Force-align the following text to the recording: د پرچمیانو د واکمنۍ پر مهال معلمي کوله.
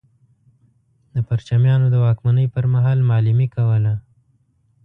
د 1.13 1.15
پرچمیانو 1.27 1.87
د 1.91 1.95
واکمنۍ 2.05 2.45
پر 2.53 2.65
مهال 2.73 2.99
معلمي 3.09 3.47
کوله. 3.55 3.93